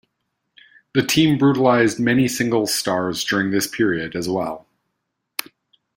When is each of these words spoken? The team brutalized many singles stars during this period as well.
The 0.95 1.03
team 1.03 1.37
brutalized 1.37 1.99
many 1.99 2.27
singles 2.27 2.73
stars 2.73 3.23
during 3.23 3.51
this 3.51 3.67
period 3.67 4.15
as 4.15 4.27
well. 4.27 4.65